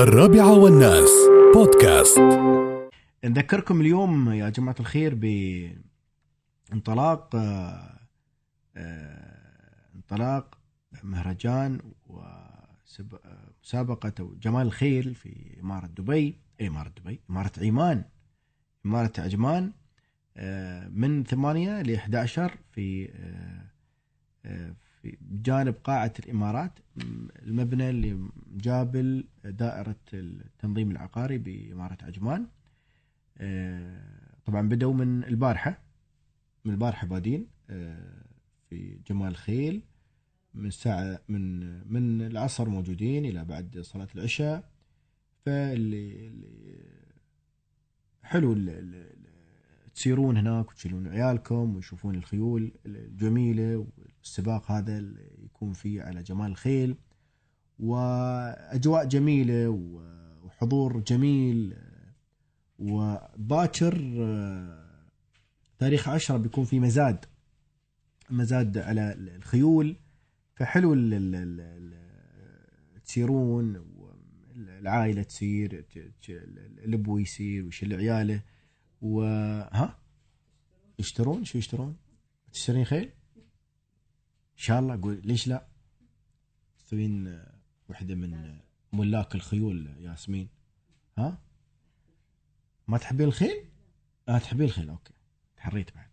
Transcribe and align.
الرابعة 0.00 0.58
والناس. 0.58 1.10
بودكاست. 1.54 2.18
نذكركم 3.24 3.80
اليوم 3.80 4.30
يا 4.32 4.48
جماعة 4.48 4.74
الخير 4.80 5.14
بانطلاق 6.70 7.36
آه، 7.36 7.98
آه، 8.76 9.88
انطلاق 9.94 10.58
مهرجان 11.02 11.80
ومسابقة 12.92 14.36
جمال 14.42 14.66
الخيل 14.66 15.14
في 15.14 15.56
إمارة 15.60 15.86
دبي 15.86 16.40
إيه، 16.60 16.68
إمارة 16.68 16.88
دبي 16.88 17.20
إمارة 17.30 17.52
عمان 17.62 18.04
إمارة 18.86 19.12
عجمان 19.18 19.72
آه، 20.36 20.88
من 20.88 21.24
8 21.24 21.82
ل 21.82 21.94
11 21.94 22.58
في 22.72 23.10
في 25.02 25.18
جانب 25.30 25.74
قاعة 25.84 26.12
الإمارات 26.18 26.72
المبنى 27.42 27.90
اللي 27.90 28.28
مجابل 28.46 29.24
دائرة 29.44 29.96
التنظيم 30.14 30.90
العقاري 30.90 31.38
بإمارة 31.38 31.98
عجمان. 32.02 32.46
آه، 33.38 34.36
طبعا 34.46 34.68
بدأوا 34.68 34.94
من 34.94 35.24
البارحة 35.24 35.78
من 36.64 36.72
البارحة 36.72 37.06
بادين 37.06 37.46
آه، 37.70 38.24
في 38.68 38.98
جمال 39.08 39.36
خيل 39.36 39.82
من 40.54 40.66
الساعة 40.66 41.20
من 41.28 41.60
من 41.92 42.22
العصر 42.22 42.68
موجودين 42.68 43.24
إلى 43.24 43.44
بعد 43.44 43.78
صلاة 43.78 44.08
العشاء. 44.14 44.70
فاللي 45.44 46.26
اللي 46.26 46.90
حلو 48.22 48.52
تسيرون 49.94 50.36
هناك 50.36 50.70
وتشيلون 50.70 51.08
عيالكم 51.08 51.76
ويشوفون 51.76 52.14
الخيول 52.14 52.72
الجميلة 52.86 53.86
والسباق 54.18 54.70
هذا 54.70 54.98
اللي 54.98 55.30
يكون 55.44 55.72
فيه 55.72 56.02
على 56.02 56.22
جمال 56.22 56.50
الخيل. 56.50 56.96
وأجواء 57.78 59.04
جميلة 59.04 59.68
وحضور 59.68 61.00
جميل. 61.00 61.76
وباكر 62.78 63.94
تاريخ 65.78 66.08
عشرة 66.08 66.36
بيكون 66.36 66.64
في 66.64 66.80
مزاد. 66.80 67.24
مزاد 68.30 68.78
على 68.78 69.12
الخيول. 69.12 69.96
فحلو 70.54 70.94
تسيرون 73.04 73.86
العائلة 74.56 75.22
تسير 75.22 75.84
الابو 76.84 77.18
يسير 77.18 77.64
ويشيل 77.64 77.94
عياله. 77.94 78.42
وها 79.00 79.98
يشترون؟ 80.98 81.44
شو 81.44 81.58
يشترون؟ 81.58 81.96
تشترين 82.52 82.84
خيل؟ 82.84 83.12
إن 84.52 84.56
شاء 84.56 84.80
الله. 84.80 85.00
قول 85.02 85.22
ليش 85.24 85.48
لا؟ 85.48 85.68
تسوين 86.78 87.42
وحدة 87.88 88.14
من 88.14 88.60
ملاك 88.92 89.34
الخيول 89.34 89.86
ياسمين. 89.98 90.48
ها؟ 91.18 91.42
ما 92.88 92.98
تحبين 92.98 93.28
الخيل؟ 93.28 93.70
آه 94.28 94.38
تحبين 94.38 94.66
الخيل. 94.66 94.88
أوكي. 94.90 95.14
تحريت 95.56 95.94
بعد. 95.94 96.09